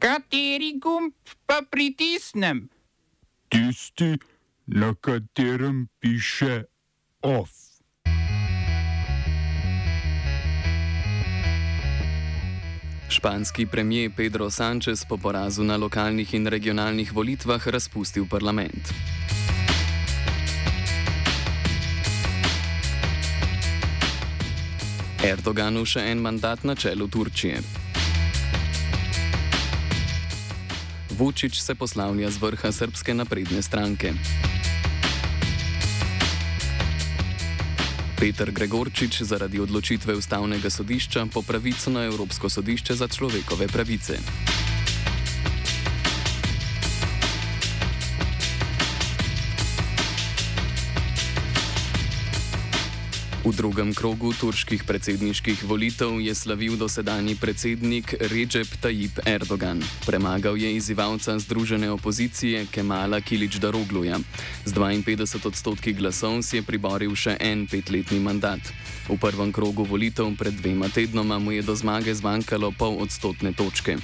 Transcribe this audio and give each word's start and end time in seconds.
Kateri 0.00 0.78
gumb 0.80 1.12
pa 1.46 1.60
pritisnem? 1.70 2.68
Tisti, 3.48 4.16
na 4.66 4.94
katerem 5.00 5.88
piše 6.00 6.64
OF. 7.22 7.50
Španski 13.08 13.66
premijer 13.66 14.10
Pedro 14.16 14.50
Sánchez 14.50 15.04
po 15.08 15.16
porazu 15.16 15.64
na 15.64 15.76
lokalnih 15.76 16.34
in 16.34 16.46
regionalnih 16.46 17.12
volitvah 17.12 17.68
razpustil 17.68 18.24
parlament. 18.30 18.88
Erdoganu 25.24 25.84
še 25.84 26.08
en 26.08 26.24
mandat 26.24 26.64
na 26.64 26.74
čelu 26.74 27.08
Turčije. 27.08 27.89
Vučić 31.20 31.60
se 31.60 31.74
poslavlja 31.74 32.30
z 32.30 32.40
vrha 32.40 32.72
srpske 32.72 33.14
napredne 33.14 33.62
stranke. 33.62 34.12
Peter 38.16 38.50
Gregorčič 38.50 39.22
zaradi 39.22 39.60
odločitve 39.60 40.16
ustavnega 40.16 40.70
sodišča 40.70 41.26
po 41.28 41.42
pravico 41.42 41.90
na 41.90 42.04
Evropsko 42.08 42.48
sodišče 42.48 42.94
za 42.94 43.08
človekove 43.08 43.68
pravice. 43.68 44.16
V 53.50 53.58
drugem 53.58 53.90
krogu 53.90 54.30
turških 54.30 54.86
predsedniških 54.86 55.66
volitev 55.66 56.22
je 56.22 56.30
slavil 56.30 56.78
dosedanji 56.78 57.34
predsednik 57.34 58.14
Recep 58.30 58.78
Tayyip 58.78 59.26
Erdogan. 59.26 59.82
Premagal 60.06 60.54
je 60.54 60.70
izzivalca 60.78 61.34
združene 61.34 61.90
opozicije 61.90 62.70
Kemala 62.70 63.18
Kilič 63.18 63.58
Darogluja. 63.58 64.22
Z 64.62 64.70
52 64.70 65.42
odstotki 65.42 65.98
glasov 65.98 66.46
si 66.46 66.62
je 66.62 66.62
priboril 66.62 67.10
še 67.18 67.34
en 67.42 67.66
petletni 67.66 68.22
mandat. 68.22 68.62
V 69.10 69.18
prvem 69.18 69.50
krogu 69.50 69.82
volitev 69.82 70.30
pred 70.38 70.54
dvema 70.54 70.86
tednoma 70.86 71.42
mu 71.42 71.50
je 71.50 71.66
do 71.66 71.74
zmage 71.74 72.14
zmanjkalo 72.14 72.70
pol 72.70 73.02
odstotne 73.02 73.50
točke. 73.50 73.98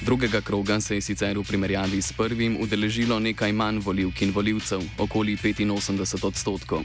Drugega 0.00 0.40
kroga 0.40 0.80
se 0.80 0.94
je 0.94 1.00
sicer 1.00 1.38
v 1.38 1.42
primerjavi 1.44 2.02
s 2.02 2.12
prvim 2.12 2.56
udeležilo 2.60 3.18
nekaj 3.20 3.52
manj 3.52 3.78
voljivk 3.84 4.22
in 4.22 4.32
voljivcev, 4.32 4.80
okoli 4.98 5.36
85 5.36 6.26
odstotkov. 6.26 6.80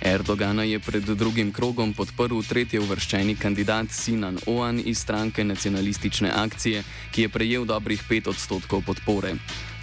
Erdogana 0.00 0.62
je 0.62 0.78
pred 0.78 1.02
drugim 1.02 1.52
krogom 1.52 1.94
podprl 1.94 2.42
tretje 2.48 2.80
uvrščeni 2.80 3.36
kandidat 3.36 3.90
Sinan 3.90 4.38
Oan 4.46 4.80
iz 4.84 4.98
stranke 4.98 5.44
nacionalistične 5.44 6.30
akcije, 6.30 6.82
ki 7.10 7.22
je 7.22 7.28
prejel 7.28 7.64
dobrih 7.64 8.04
5 8.10 8.28
odstotkov 8.28 8.82
podpore. 8.86 9.34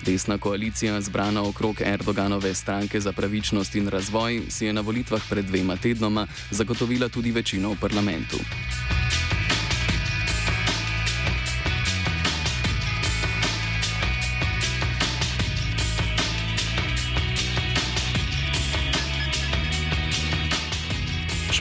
Desna 0.05 0.37
koalicija, 0.37 1.01
zbrana 1.01 1.43
okrog 1.43 1.81
Erdoganove 1.81 2.53
stranke 2.53 2.99
za 2.99 3.11
pravičnost 3.11 3.75
in 3.75 3.87
razvoj, 3.87 4.41
si 4.49 4.65
je 4.65 4.73
na 4.73 4.81
volitvah 4.81 5.21
pred 5.29 5.45
dvema 5.45 5.75
tednoma 5.75 6.27
zagotovila 6.51 7.09
tudi 7.09 7.31
večino 7.31 7.71
v 7.71 7.79
parlamentu. 7.81 8.37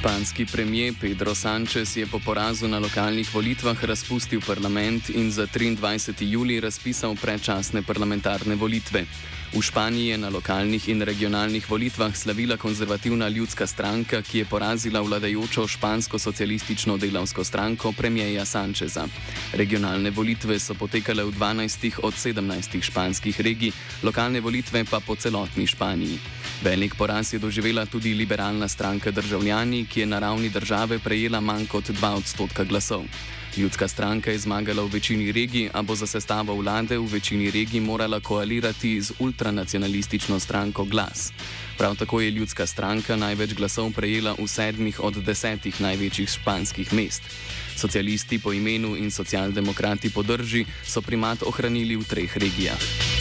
Španski 0.06 0.46
premijer 0.46 0.94
Pedro 1.00 1.34
Sánchez 1.34 1.96
je 1.96 2.06
po 2.06 2.18
porazu 2.18 2.68
na 2.68 2.78
lokalnih 2.78 3.34
volitvah 3.34 3.84
razpustil 3.84 4.40
parlament 4.46 5.10
in 5.10 5.32
za 5.32 5.46
23. 5.46 6.14
juli 6.20 6.60
razpisal 6.60 7.16
predčasne 7.18 7.82
parlamentarne 7.82 8.54
volitve. 8.54 9.02
V 9.54 9.62
Španiji 9.62 10.06
je 10.06 10.18
na 10.18 10.28
lokalnih 10.28 10.88
in 10.88 11.02
regionalnih 11.02 11.70
volitvah 11.70 12.16
slavila 12.16 12.56
konzervativna 12.56 13.28
ljudska 13.28 13.66
stranka, 13.66 14.22
ki 14.22 14.38
je 14.38 14.44
porazila 14.44 15.00
vladajočo 15.00 15.66
špansko 15.66 16.18
socialistično 16.18 16.96
delavsko 16.96 17.44
stranko 17.44 17.92
premijeja 17.92 18.44
Sančeza. 18.44 19.06
Regionalne 19.52 20.10
volitve 20.10 20.58
so 20.58 20.74
potekale 20.74 21.24
v 21.24 21.30
12 21.30 22.00
od 22.02 22.14
17 22.14 22.82
španskih 22.82 23.40
regij, 23.40 23.72
lokalne 24.02 24.40
volitve 24.40 24.84
pa 24.84 25.00
po 25.00 25.16
celotni 25.16 25.66
Španiji. 25.66 26.18
Velik 26.64 26.94
poraz 26.94 27.32
je 27.32 27.38
doživela 27.38 27.86
tudi 27.86 28.14
liberalna 28.14 28.68
stranka 28.68 29.10
državljani, 29.10 29.86
ki 29.86 30.00
je 30.00 30.06
na 30.06 30.18
ravni 30.18 30.48
države 30.48 30.98
prejela 30.98 31.40
manj 31.40 31.66
kot 31.66 31.84
2 31.90 32.14
odstotka 32.18 32.64
glasov. 32.64 33.04
Ljudska 33.56 33.88
stranka 33.88 34.30
je 34.30 34.38
zmagala 34.38 34.82
v 34.82 35.00
večini 35.00 35.32
regij, 35.32 35.70
a 35.72 35.82
bo 35.82 35.94
za 35.94 36.06
sestavo 36.06 36.54
vlade 36.54 36.98
v 36.98 37.08
večini 37.08 37.50
regij 37.50 37.80
morala 37.80 38.20
koalirati 38.20 39.00
z 39.00 39.12
ultranacionalistično 39.18 40.40
stranko 40.40 40.84
Glas. 40.84 41.32
Prav 41.78 41.96
tako 41.96 42.20
je 42.20 42.30
ljudska 42.30 42.66
stranka 42.66 43.16
največ 43.16 43.54
glasov 43.54 43.92
prejela 43.96 44.36
v 44.38 44.48
sedmih 44.48 45.00
od 45.00 45.24
desetih 45.24 45.80
največjih 45.80 46.28
španskih 46.28 46.92
mest. 46.92 47.22
Socialisti 47.76 48.38
po 48.38 48.52
imenu 48.52 48.96
in 48.96 49.10
socialdemokrati 49.10 50.10
po 50.10 50.22
drži 50.22 50.66
so 50.84 51.00
primat 51.00 51.42
ohranili 51.42 51.96
v 51.96 52.04
treh 52.04 52.36
regijah. 52.36 53.15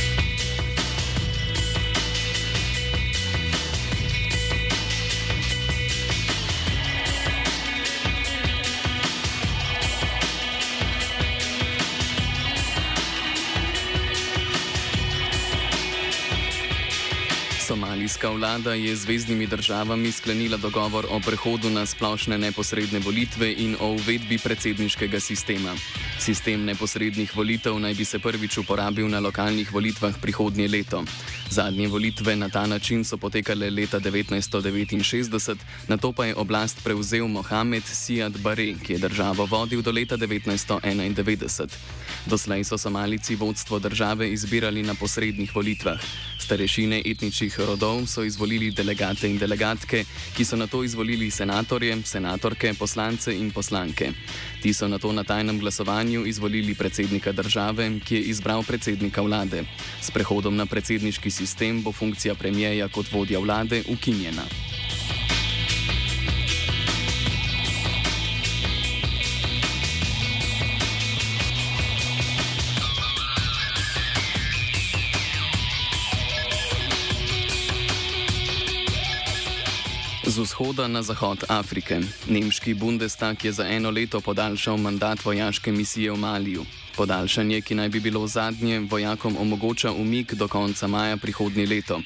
Somalijska 17.65 18.29
vlada 18.29 18.73
je 18.73 18.95
z 18.95 19.01
zvezdnimi 19.01 19.47
državami 19.47 20.11
sklenila 20.11 20.57
dogovor 20.57 21.05
o 21.09 21.17
prehodu 21.19 21.69
na 21.69 21.85
splošne 21.85 22.37
neposredne 22.37 22.99
volitve 22.99 23.49
in 23.57 23.73
o 23.81 23.97
uvedbi 23.97 24.37
predsedniškega 24.37 25.19
sistema. 25.19 25.73
Sistem 26.19 26.65
neposrednih 26.65 27.35
volitev 27.35 27.79
naj 27.81 27.93
bi 27.93 28.05
se 28.05 28.19
prvič 28.19 28.57
uporabil 28.57 29.09
na 29.09 29.19
lokalnih 29.19 29.73
volitvah 29.73 30.13
prihodnje 30.21 30.67
leto. 30.67 31.03
Zadnje 31.49 31.87
volitve 31.87 32.35
na 32.35 32.49
ta 32.49 32.65
način 32.67 33.03
so 33.05 33.17
potekale 33.17 33.69
leta 33.69 33.99
1969, 33.99 35.55
na 35.87 35.97
to 35.97 36.11
pa 36.11 36.25
je 36.25 36.35
oblast 36.35 36.83
prevzel 36.83 37.27
Mohamed 37.27 37.83
Siad 37.85 38.37
Bare, 38.37 38.73
ki 38.83 38.93
je 38.93 38.99
državo 38.99 39.45
vodil 39.45 39.81
do 39.81 39.91
leta 39.91 40.17
1991. 40.17 41.67
Doslej 42.25 42.63
so 42.63 42.77
Somalici 42.77 43.35
vodstvo 43.35 43.79
države 43.79 44.31
izbirali 44.31 44.83
na 44.83 44.95
posrednih 44.95 45.55
volitvah. 45.55 45.99
Starešine 46.39 47.01
etničnih 47.05 47.59
rodov 47.59 48.05
so 48.05 48.23
izvolili 48.23 48.71
delegate 48.71 49.29
in 49.29 49.37
delegatke, 49.37 50.03
ki 50.37 50.45
so 50.45 50.55
na 50.55 50.67
to 50.67 50.83
izvolili 50.83 51.31
senatorje, 51.31 52.01
senatorke, 52.03 52.73
poslance 52.73 53.33
in 53.37 53.51
poslanke. 53.51 54.11
Ti 54.61 54.73
so 54.73 54.87
na 54.87 54.97
to 54.97 55.11
na 55.11 55.23
tajnem 55.23 55.59
glasovanju 55.59 56.25
izvolili 56.25 56.75
predsednika 56.75 57.31
države, 57.31 57.99
ki 58.05 58.15
je 58.15 58.21
izbral 58.21 58.63
predsednika 58.63 59.21
vlade. 59.21 59.63
S 60.01 60.11
prehodom 60.11 60.55
na 60.55 60.65
predsedniški 60.65 61.29
sistem 61.35 61.81
bo 61.83 61.91
funkcija 61.91 62.35
premijeja 62.35 62.87
kot 62.87 63.11
vodja 63.11 63.39
vlade 63.39 63.83
ukinjena. 63.89 64.45
Z 80.23 80.39
vzhoda 80.39 80.87
na 80.87 81.03
zahod 81.03 81.43
Afrike. 81.49 81.99
Nemški 82.27 82.73
Bundestag 82.73 83.45
je 83.45 83.51
za 83.51 83.67
eno 83.67 83.91
leto 83.91 84.21
podaljšal 84.21 84.77
mandat 84.77 85.25
vojaške 85.25 85.71
misije 85.71 86.11
v 86.11 86.17
Maliju. 86.17 86.65
Podaljšanje, 86.95 87.61
ki 87.61 87.75
naj 87.75 87.89
bi 87.89 87.99
bilo 87.99 88.27
zadnje, 88.27 88.79
vojakom 88.79 89.37
omogoča 89.39 89.91
umik 89.91 90.33
do 90.33 90.47
konca 90.47 90.87
maja 90.87 91.17
prihodnje 91.17 91.65
leto. 91.67 91.99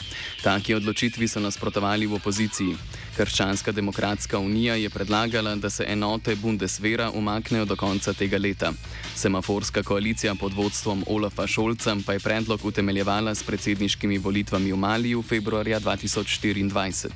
Taki 0.44 0.74
odločitvi 0.74 1.28
so 1.28 1.40
nasprotovali 1.40 2.08
v 2.08 2.18
opoziciji. 2.18 2.76
Krščanska 3.20 3.72
demokratska 3.72 4.40
unija 4.40 4.76
je 4.80 4.90
predlagala, 4.90 5.56
da 5.56 5.70
se 5.70 5.84
enote 5.88 6.36
Bundesvera 6.36 7.12
umaknejo 7.12 7.66
do 7.66 7.76
konca 7.76 8.14
tega 8.14 8.38
leta. 8.38 8.72
Semaforska 9.16 9.84
koalicija 9.84 10.36
pod 10.36 10.54
vodstvom 10.54 11.04
Olafa 11.08 11.48
Šolca 11.48 11.96
pa 12.06 12.14
je 12.14 12.20
predlog 12.20 12.66
utemeljevala 12.66 13.36
s 13.36 13.44
predsedniškimi 13.44 14.18
volitvami 14.18 14.72
v 14.72 14.78
Maliju 14.78 15.22
februarja 15.22 15.80
2024. 15.80 17.10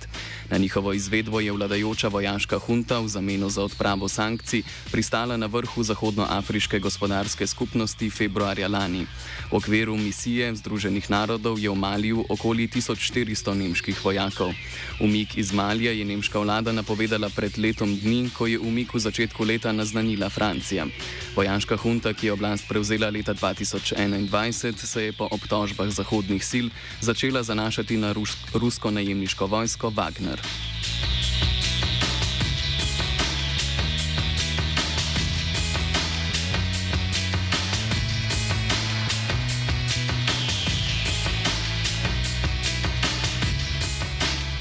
Na 0.49 0.57
njihovo 0.57 0.93
izvedbo 0.93 1.39
je 1.39 1.51
vladajoča 1.51 2.07
vojaška 2.07 2.59
hunta 2.59 2.99
v 2.99 3.07
zameno 3.07 3.49
za 3.49 3.63
odpravo 3.63 4.09
sankcij 4.09 4.63
pristala 4.91 5.37
na 5.37 5.45
vrhu 5.45 5.83
Zahodnoafriške 5.83 6.79
gospodarske 6.79 7.47
skupnosti 7.47 8.09
februarja 8.09 8.67
lani. 8.67 9.05
V 9.51 9.55
okviru 9.55 9.97
misije 9.97 10.55
Združenih 10.55 11.09
narodov 11.09 11.59
je 11.59 11.69
v 11.69 11.75
Maliju 11.75 12.25
okoli 12.29 12.67
1400 12.67 13.53
nemških 13.53 14.05
vojakov. 14.05 14.51
Umik 14.99 15.37
iz 15.37 15.53
Malija 15.53 15.92
je 15.93 16.05
nemška 16.05 16.39
vlada 16.39 16.71
napovedala 16.71 17.29
pred 17.29 17.57
letom 17.57 17.95
dni, 17.95 18.29
ko 18.33 18.47
je 18.49 18.59
umik 18.59 18.93
v 18.93 18.99
začetku 18.99 19.45
leta 19.45 19.71
naznanila 19.71 20.29
Francija. 20.29 20.85
Vojaška 21.35 21.77
hunta, 21.77 22.13
ki 22.13 22.27
je 22.27 22.33
oblast 22.33 22.67
prevzela 22.67 23.09
leta 23.09 23.33
2021, 23.33 24.75
se 24.75 25.03
je 25.03 25.13
po 25.13 25.29
obtožbah 25.31 25.89
zahodnih 25.89 26.41
sil 26.51 26.67
začela 27.01 27.43
zanašati 27.43 27.97
na 27.97 28.13
rusko 28.53 28.91
najemniško 28.91 29.45
vojsko 29.45 29.89
Wagner. 29.89 30.72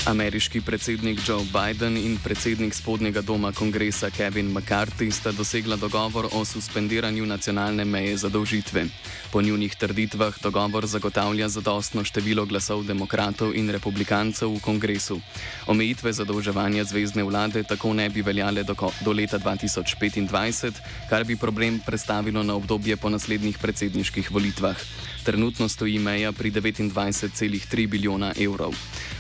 Ameriški 0.07 0.61
predsednik 0.61 1.21
Joe 1.29 1.45
Biden 1.55 1.97
in 1.97 2.17
predsednik 2.25 2.75
spodnjega 2.75 3.21
doma 3.23 3.53
kongresa 3.53 4.11
Kevin 4.11 4.51
McCarthy 4.51 5.13
sta 5.13 5.31
dosegla 5.33 5.77
dogovor 5.77 6.27
o 6.33 6.45
suspendiranju 6.45 7.27
nacionalne 7.27 7.85
meje 7.85 8.17
zadolžitve. 8.17 8.85
Po 9.33 9.43
njunih 9.43 9.77
trditvah 9.77 10.35
dogovor 10.43 10.87
zagotavlja 10.87 11.49
zadostno 11.49 12.05
število 12.05 12.47
glasov 12.47 12.83
demokratov 12.85 13.55
in 13.55 13.71
republikancev 13.71 14.51
v 14.51 14.61
kongresu. 14.61 15.21
Omejitve 15.67 16.13
zadolževanja 16.13 16.85
zvezdne 16.85 17.23
vlade 17.23 17.63
tako 17.63 17.95
ne 17.95 18.11
bi 18.11 18.23
veljale 18.23 18.63
do, 18.63 18.75
do 19.01 19.13
leta 19.13 19.39
2025, 19.39 20.83
kar 21.11 21.25
bi 21.25 21.37
problem 21.37 21.79
predstavilo 21.87 22.43
na 22.43 22.55
obdobje 22.55 22.97
po 22.97 23.09
naslednjih 23.09 23.59
predsedniških 23.59 24.33
volitvah. 24.33 24.77
Trenutno 25.25 25.69
stoji 25.69 25.99
meja 25.99 26.33
pri 26.33 26.51
29,3 26.51 27.87
bilijona 27.87 28.33
evrov. 28.39 28.75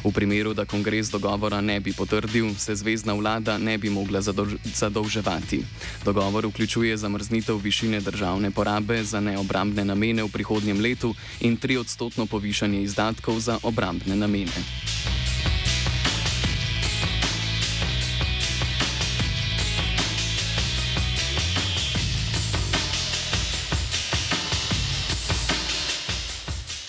V 0.04 0.10
primeru, 0.12 0.54
da 0.54 0.64
kongres 0.64 1.10
dogovora 1.10 1.60
ne 1.60 1.81
bi 1.81 1.93
potrdil, 1.93 2.54
se 2.58 2.75
zvezdna 2.75 3.14
vlada 3.14 3.58
ne 3.58 3.78
bi 3.78 3.90
mogla 3.90 4.20
zadolževati. 4.75 5.62
Dogovor 6.04 6.46
vključuje 6.46 6.96
zamrznitev 6.96 7.56
višine 7.56 8.00
državne 8.00 8.50
porabe 8.50 9.04
za 9.04 9.20
neobrambne 9.20 9.84
namene 9.84 10.22
v 10.22 10.28
prihodnjem 10.28 10.81
letu 10.81 11.14
in 11.40 11.56
tri 11.56 11.76
odstotno 11.76 12.26
povišanje 12.26 12.82
izdatkov 12.82 13.38
za 13.40 13.58
obrambne 13.62 14.16
namene. 14.16 15.22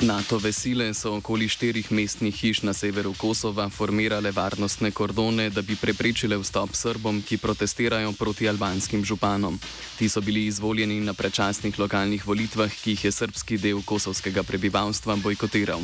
NATO 0.03 0.37
vesile 0.37 0.93
so 0.93 1.13
okoli 1.15 1.47
štirih 1.47 1.91
mestnih 1.91 2.35
hiš 2.35 2.61
na 2.61 2.73
severu 2.73 3.13
Kosova 3.17 3.69
formirale 3.69 4.31
varnostne 4.31 4.91
kordone, 4.91 5.49
da 5.49 5.61
bi 5.61 5.75
preprečile 5.75 6.35
vstop 6.37 6.75
Srbom, 6.75 7.21
ki 7.21 7.37
protestirajo 7.37 8.11
proti 8.11 8.49
albanskim 8.49 9.05
županom. 9.05 9.59
Ti 9.97 10.09
so 10.09 10.21
bili 10.21 10.45
izvoljeni 10.45 10.99
na 10.99 11.13
predčasnih 11.13 11.79
lokalnih 11.79 12.27
volitvah, 12.27 12.71
ki 12.83 12.91
jih 12.91 13.05
je 13.05 13.11
srpski 13.11 13.57
del 13.57 13.79
kosovskega 13.85 14.43
prebivalstva 14.43 15.15
bojkotiral. 15.15 15.79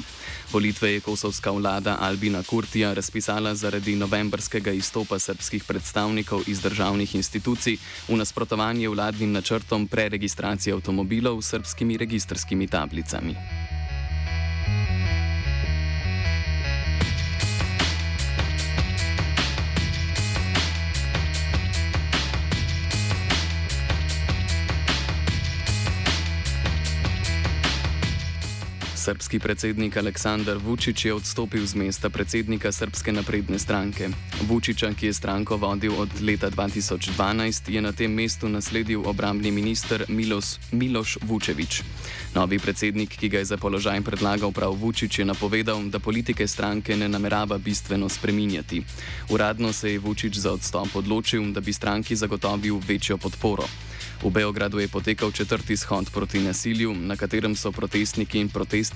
Volitve 0.52 0.92
je 0.92 1.00
kosovska 1.00 1.52
vlada 1.52 1.98
Albina 2.00 2.44
Kurtija 2.44 2.94
razpisala 2.94 3.56
zaradi 3.56 3.96
novembrskega 3.96 4.72
izstopa 4.72 5.20
srpskih 5.20 5.64
predstavnikov 5.64 6.44
iz 6.48 6.62
državnih 6.62 7.16
institucij 7.16 7.78
v 8.08 8.18
nasprotovanje 8.18 8.90
vladnim 8.90 9.32
načrtom 9.32 9.88
preregistracije 9.88 10.74
avtomobilov 10.74 11.42
s 11.42 11.56
srpskimi 11.56 11.98
registrskimi 11.98 12.68
tablicami. 12.68 13.59
Srpski 29.10 29.40
predsednik 29.40 29.98
Aleksandar 29.98 30.58
Vučić 30.58 31.06
je 31.06 31.14
odstopil 31.14 31.66
z 31.66 31.76
mesta 31.76 32.10
predsednika 32.10 32.72
Srpske 32.72 33.12
napredne 33.12 33.60
stranke. 33.60 34.10
Vučića, 34.48 34.94
ki 34.94 35.06
je 35.06 35.14
stranko 35.14 35.58
vodil 35.58 35.94
od 35.98 36.10
leta 36.22 36.52
2012, 36.52 37.72
je 37.74 37.82
na 37.82 37.92
tem 37.92 38.14
mestu 38.14 38.50
nasledil 38.50 39.02
obrambni 39.06 39.52
minister 39.52 40.06
Milos, 40.08 40.60
Miloš 40.72 41.18
Vučevič. 41.22 41.82
Novi 42.36 42.60
predsednik, 42.60 43.18
ki 43.18 43.30
ga 43.30 43.38
je 43.38 43.46
za 43.46 43.58
položaj 43.58 44.02
predlagal 44.02 44.52
prav 44.52 44.78
Vučić, 44.78 45.20
je 45.20 45.26
napovedal, 45.26 45.90
da 45.90 46.00
politike 46.00 46.48
stranke 46.48 46.98
ne 46.98 47.10
namerava 47.10 47.58
bistveno 47.58 48.10
spreminjati. 48.10 48.84
Uradno 49.30 49.74
se 49.74 49.92
je 49.92 50.00
Vučić 50.00 50.36
za 50.36 50.52
odstop 50.52 50.96
odločil, 50.96 51.52
da 51.52 51.62
bi 51.62 51.74
stranki 51.74 52.16
zagotovil 52.16 52.78
večjo 52.88 53.18
podporo. 53.18 53.66
V 54.20 54.30
Beogradu 54.30 54.80
je 54.80 54.88
potekal 54.88 55.32
četrti 55.32 55.78
shod 55.78 56.10
proti 56.12 56.40
nasilju, 56.40 56.96
na 56.96 57.16
katerem 57.16 57.56
so 57.56 57.72
protestniki 57.72 58.40
in 58.40 58.50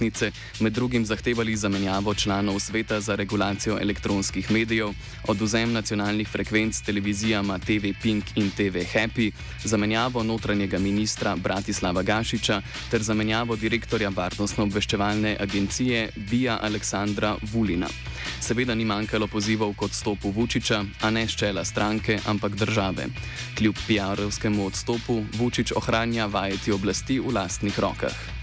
protestnice 0.03 0.31
med 0.59 0.73
drugim 0.73 1.05
zahtevali 1.05 1.55
zamenjavo 1.55 2.13
članov 2.13 2.59
sveta 2.59 2.99
za 3.01 3.15
regulacijo 3.15 3.77
elektronskih 3.81 4.51
medijev, 4.51 4.89
oduzem 5.27 5.73
nacionalnih 5.73 6.27
frekvenc 6.27 6.81
televizijama 6.81 7.59
TV 7.59 7.93
Pink 8.01 8.23
in 8.35 8.51
TV 8.51 8.83
Happy, 8.93 9.31
zamenjavo 9.63 10.23
notranjega 10.23 10.79
ministra 10.79 11.35
Bratislava 11.35 12.03
Gašiča 12.03 12.61
ter 12.91 13.01
zamenjavo 13.03 13.55
direktorja 13.55 14.09
varnostno-obveščevalne 14.09 15.37
agencije 15.39 16.09
Bija 16.15 16.59
Aleksandra 16.61 17.35
Vulina. 17.53 17.87
Seveda 18.39 18.75
ni 18.75 18.85
manjkalo 18.85 19.27
pozivov 19.27 19.73
k 19.73 19.81
odstopu 19.81 20.31
Vučiča, 20.31 20.83
a 21.01 21.09
ne 21.09 21.27
ščela 21.27 21.63
stranke, 21.65 22.19
ampak 22.25 22.55
države. 22.55 23.07
Kljub 23.57 23.75
PR-ovskemu 23.87 24.65
odstopu 24.65 25.23
Vučič 25.37 25.71
ohranja 25.75 26.25
vajeti 26.25 26.71
oblasti 26.71 27.19
v 27.19 27.33
lastnih 27.33 27.79
rokah. 27.79 28.42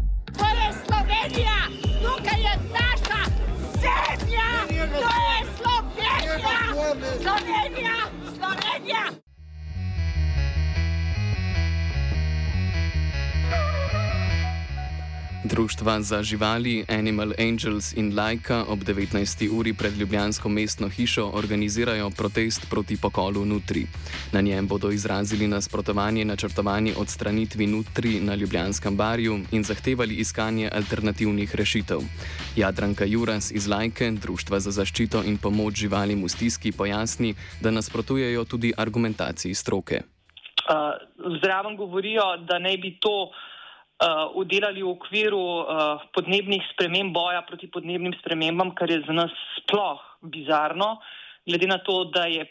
Društva 15.43 16.01
za 16.01 16.23
živali 16.23 16.85
Animal 16.89 17.33
Angels 17.39 17.93
in 17.97 18.13
Laika 18.17 18.65
ob 18.69 18.79
19. 18.79 19.49
uri 19.59 19.73
pred 19.73 19.97
Ljubljansko 19.97 20.49
mestno 20.49 20.89
hišo 20.89 21.31
organizirajo 21.33 22.09
protest 22.09 22.69
proti 22.69 22.97
pokolu 23.01 23.45
Nutri. 23.45 23.87
Na 24.33 24.41
njem 24.41 24.67
bodo 24.67 24.91
izrazili 24.91 25.47
nasprotovanje 25.47 26.25
načrtovani 26.25 26.93
odstranitvi 26.97 27.67
Nutri 27.67 28.19
na 28.19 28.35
Ljubljanskem 28.35 28.97
barju 28.97 29.39
in 29.51 29.63
zahtevali 29.63 30.15
iskanje 30.15 30.69
alternativnih 30.73 31.55
rešitev. 31.55 31.99
Jadranka 32.55 33.05
Juras 33.05 33.51
iz 33.51 33.67
Lajke, 33.67 34.11
Društva 34.11 34.59
za 34.59 34.71
zaščito 34.71 35.23
in 35.23 35.37
pomoč 35.37 35.73
živalim 35.73 36.23
v 36.23 36.29
stiski, 36.29 36.71
pojasni, 36.71 37.35
da 37.61 37.71
nasprotujejo 37.71 38.45
tudi 38.45 38.73
argumentaciji 38.77 39.53
stroke. 39.53 40.01
Uh, 40.69 40.93
zraven 41.41 41.77
govorijo, 41.77 42.37
da 42.37 42.59
ne 42.59 42.77
bi 42.77 42.97
to 42.99 43.31
uh, 44.01 44.33
v 44.33 44.83
okviru 44.83 45.39
uh, 45.39 46.01
podnebnih 46.13 46.61
sprememb, 46.73 47.13
boja 47.13 47.41
proti 47.47 47.67
podnebnim 47.67 48.13
spremembam, 48.19 48.73
kar 48.75 48.89
je 48.89 49.01
za 49.05 49.13
nas 49.13 49.31
sploh 49.59 50.01
bizarno, 50.21 50.97
glede 51.45 51.67
na 51.67 51.77
to, 51.77 52.05
da 52.13 52.25
je, 52.25 52.45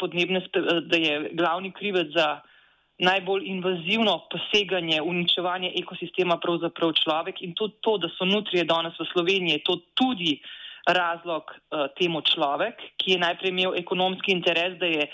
da 0.86 0.96
je 0.96 1.30
glavni 1.34 1.72
krivec 1.72 2.12
za 2.14 2.40
najbolj 3.00 3.46
invazivno 3.48 4.26
poseganje, 4.30 5.00
uničevanje 5.02 5.72
ekosistema 5.76 6.36
pravzaprav 6.38 6.92
človek 6.92 7.42
in 7.42 7.54
tudi 7.54 7.74
to, 7.80 7.96
da 7.98 8.08
so 8.12 8.24
nutrije 8.24 8.64
danes 8.64 8.98
v 9.00 9.08
Sloveniji, 9.12 9.58
je 9.58 9.64
to 9.64 9.76
tudi 9.94 10.40
razlog 10.88 11.44
uh, 11.50 11.86
temu 11.98 12.20
človek, 12.22 12.76
ki 12.96 13.16
je 13.16 13.22
najprej 13.24 13.50
imel 13.50 13.76
ekonomski 13.78 14.32
interes, 14.32 14.78
da 14.78 14.86
je 14.86 15.06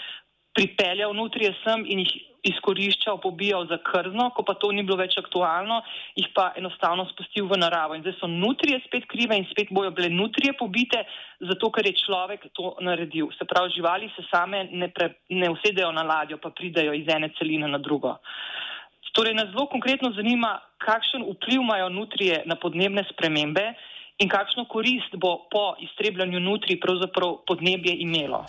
pripeljal 0.56 1.14
nutrije 1.14 1.52
sem 1.62 1.84
in 1.86 2.00
jih 2.00 2.14
izkoriščal, 2.50 3.18
pobijal 3.22 3.66
za 3.70 3.78
krzno, 3.82 4.30
ko 4.36 4.44
pa 4.46 4.54
to 4.60 4.70
ni 4.72 4.84
bilo 4.86 4.98
več 5.00 5.16
aktualno, 5.20 5.80
jih 6.18 6.28
pa 6.34 6.50
enostavno 6.58 7.06
spustil 7.12 7.48
v 7.50 7.58
naravo. 7.60 7.96
In 7.96 8.04
zdaj 8.04 8.18
so 8.20 8.30
nutrije 8.30 8.80
spet 8.86 9.08
krive 9.10 9.38
in 9.38 9.48
spet 9.50 9.72
bojo 9.74 9.90
bile 9.96 10.10
nutrije 10.12 10.56
pobite, 10.58 11.02
zato 11.40 11.70
ker 11.74 11.86
je 11.86 11.96
človek 12.04 12.48
to 12.56 12.76
naredil. 12.80 13.32
Se 13.38 13.48
pravi, 13.48 13.74
živali 13.76 14.10
se 14.16 14.26
same 14.30 14.66
ne, 14.72 14.88
pre, 14.88 15.12
ne 15.30 15.50
usedejo 15.50 15.90
na 15.92 16.06
ladjo, 16.06 16.38
pa 16.42 16.50
pridajo 16.50 16.94
iz 16.94 17.08
ene 17.08 17.32
celine 17.38 17.68
na 17.68 17.78
drugo. 17.78 18.16
Torej, 19.16 19.32
nas 19.32 19.48
zelo 19.48 19.64
konkretno 19.72 20.10
zanima, 20.12 20.58
kakšen 20.84 21.22
vpliv 21.24 21.62
imajo 21.62 21.88
nutrije 21.88 22.42
na 22.44 22.56
podnebne 22.60 23.06
spremembe 23.08 23.70
in 24.20 24.28
kakšno 24.28 24.66
korist 24.68 25.16
bo 25.16 25.48
po 25.52 25.72
iztrebljanju 25.80 26.40
nutri 26.40 26.76
pravzaprav 26.80 27.38
podnebje 27.48 27.96
imelo. 28.04 28.44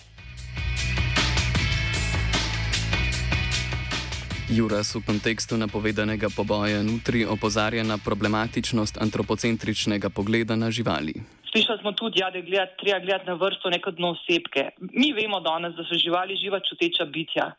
Juras 4.47 4.95
v 4.95 5.03
kontekstu 5.03 5.59
napovedanega 5.59 6.31
poboja 6.31 6.79
nutri 6.79 7.27
opozarja 7.27 7.83
na 7.83 7.99
problematičnost 7.99 8.95
antropocentričnega 8.95 10.07
pogleda 10.07 10.55
na 10.55 10.71
živali. 10.71 11.11
Slišali 11.51 11.79
smo 11.83 11.91
tudi, 11.91 12.23
ja, 12.23 12.31
da 12.31 12.39
je 12.39 12.47
gledati, 12.47 12.79
treba 12.79 12.99
gledati 12.99 13.27
na 13.27 13.33
vrsto 13.33 13.69
neko 13.69 13.91
dno 13.91 14.15
osebke. 14.15 14.69
Mi 14.79 15.11
vemo 15.11 15.39
danes, 15.43 15.75
da 15.75 15.83
so 15.83 15.99
živali 15.99 16.39
živa 16.39 16.59
čuteča 16.63 17.05
bitja. 17.05 17.51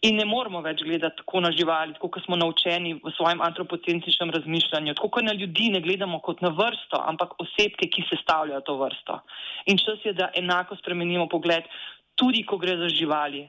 In 0.00 0.16
ne 0.16 0.24
moramo 0.24 0.62
več 0.64 0.80
gledati 0.80 1.20
tako 1.20 1.40
na 1.44 1.50
živali, 1.52 1.92
kot 2.00 2.16
smo 2.24 2.36
naučeni 2.40 2.94
v 3.04 3.12
svojem 3.16 3.40
antropocentričnem 3.44 4.32
razmišljanju. 4.32 4.94
Tako 4.94 5.08
kot 5.08 5.28
na 5.28 5.32
ljudi 5.36 5.68
ne 5.76 5.80
gledamo 5.84 6.22
kot 6.24 6.40
na 6.40 6.48
vrsto, 6.48 7.04
ampak 7.04 7.36
osebke, 7.36 7.88
ki 7.92 8.06
sestavljajo 8.08 8.64
to 8.64 8.78
vrsto. 8.80 9.20
In 9.66 9.76
čas 9.76 10.00
je, 10.04 10.16
da 10.16 10.32
enako 10.40 10.76
spremenimo 10.80 11.28
pogled, 11.28 11.68
tudi 12.16 12.46
ko 12.48 12.56
gre 12.56 12.80
za 12.80 12.88
živali. 12.88 13.44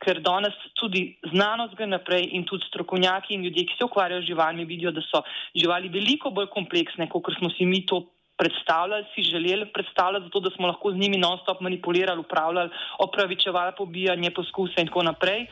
Ker 0.00 0.20
danes 0.24 0.54
tudi 0.80 1.02
znanost 1.32 1.74
gre 1.76 1.86
naprej 1.86 2.30
in 2.36 2.46
tudi 2.48 2.64
strokovnjaki 2.70 3.34
in 3.34 3.44
ljudje, 3.44 3.66
ki 3.68 3.76
se 3.76 3.84
ukvarjajo 3.84 4.22
z 4.22 4.30
živalmi, 4.32 4.64
vidijo, 4.64 4.94
da 4.96 5.02
so 5.04 5.20
živali 5.54 5.92
veliko 5.92 6.32
bolj 6.32 6.48
kompleksne, 6.54 7.08
kot 7.12 7.28
smo 7.36 7.50
si 7.52 7.68
mi 7.68 7.84
to 7.86 8.00
predstavljali, 8.40 9.04
si 9.14 9.22
želeli 9.28 9.66
predstavljati, 9.74 10.24
zato 10.30 10.40
da 10.40 10.50
smo 10.54 10.70
lahko 10.70 10.92
z 10.92 10.96
njimi 10.96 11.18
non-stop 11.20 11.60
manipulirali, 11.60 12.24
upravljali, 12.24 12.70
opravičevali 12.98 13.76
pobijanje, 13.76 14.30
poskuse 14.30 14.80
in 14.80 14.88
tako 14.88 15.02
naprej. 15.02 15.44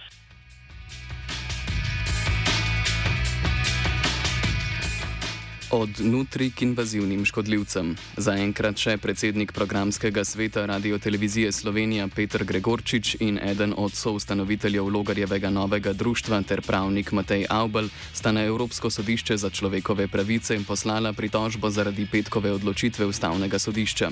Od 5.71 6.01
nutri 6.01 6.51
k 6.51 6.63
invazivnim 6.63 7.27
škodljivcem. 7.29 7.91
Zaenkrat 8.17 8.81
še 8.81 8.95
predsednik 8.97 9.51
programskega 9.53 10.23
sveta 10.25 10.63
Radio 10.65 10.97
Televizije 10.97 11.53
Slovenija 11.53 12.07
Petr 12.09 12.45
Gregorčič 12.49 13.19
in 13.21 13.37
eden 13.37 13.75
od 13.77 13.93
soustanoviteljev 13.93 14.89
Logarjevega 14.89 15.51
novega 15.51 15.93
društva 15.93 16.41
ter 16.49 16.63
pravnik 16.65 17.13
Matej 17.13 17.45
Aubel 17.53 17.91
sta 18.15 18.33
na 18.33 18.47
Evropsko 18.49 18.89
sodišče 18.91 19.37
za 19.37 19.51
človekove 19.51 20.09
pravice 20.09 20.57
poslala 20.65 21.13
pritožbo 21.13 21.71
zaradi 21.71 22.09
petkove 22.09 22.53
odločitve 22.53 23.05
ustavnega 23.05 23.59
sodišča. 23.59 24.09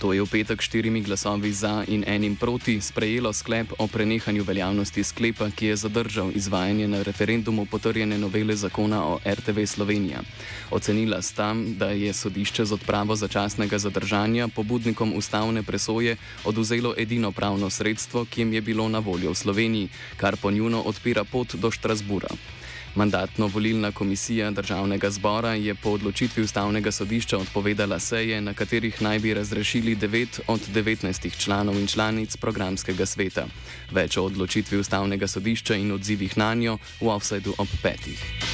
To 0.00 0.12
je 0.16 0.24
v 0.24 0.26
petek 0.26 0.64
štirimi 0.64 1.04
glasovi 1.04 1.52
za 1.52 1.84
in 1.88 2.04
enim 2.08 2.36
proti 2.36 2.80
sprejelo 2.80 3.32
sklep 3.32 3.76
o 3.78 3.86
prenehanju 3.86 4.44
veljavnosti 4.44 5.04
sklepa, 5.04 5.50
ki 5.50 5.66
je 5.66 5.76
zadržal 5.76 6.32
izvajanje 6.34 6.88
na 6.88 7.02
referendumu 7.02 7.66
potrjene 7.66 8.18
novele 8.18 8.56
zakona 8.56 9.04
o 9.04 9.20
RTV 9.20 9.68
Slovenija. 9.68 10.24
Ocenila 10.94 11.22
sta, 11.22 11.54
da 11.54 11.90
je 11.90 12.12
sodišče 12.12 12.64
z 12.64 12.72
odpravo 12.72 13.16
začasnega 13.16 13.78
zadržanja 13.78 14.46
pobudnikom 14.48 15.12
ustavne 15.16 15.62
presoje 15.62 16.16
oduzelo 16.44 16.94
edino 16.96 17.32
pravno 17.32 17.70
sredstvo, 17.70 18.24
ki 18.24 18.40
jim 18.40 18.52
je 18.52 18.60
bilo 18.60 18.86
na 18.88 18.98
voljo 18.98 19.30
v 19.30 19.34
Sloveniji, 19.34 19.88
kar 20.16 20.36
po 20.36 20.50
njuno 20.50 20.82
odpira 20.86 21.24
pot 21.24 21.54
do 21.54 21.70
Štrasbura. 21.70 22.28
Mandatno-volilna 22.94 23.90
komisija 23.92 24.50
državnega 24.50 25.10
zbora 25.10 25.54
je 25.54 25.74
po 25.74 25.90
odločitvi 25.98 26.42
ustavnega 26.42 26.92
sodišča 26.92 27.38
odpovedala 27.38 27.98
seje, 27.98 28.40
na 28.40 28.54
katerih 28.54 29.02
naj 29.02 29.18
bi 29.18 29.34
razrešili 29.34 29.96
9 29.96 30.40
od 30.46 30.60
19 30.74 31.38
članov 31.38 31.74
in 31.74 31.86
članic 31.86 32.36
programskega 32.36 33.06
sveta. 33.06 33.46
Več 33.90 34.16
o 34.16 34.30
odločitvi 34.30 34.78
ustavnega 34.78 35.26
sodišča 35.26 35.74
in 35.74 35.92
odzivih 35.92 36.38
na 36.38 36.54
njo 36.54 36.78
v 37.00 37.08
offsetu 37.08 37.54
ob 37.58 37.68
petih. 37.82 38.53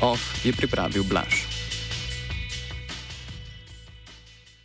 OF 0.00 0.44
je 0.44 0.52
pripravil 0.52 1.04
Blaž. 1.04 1.47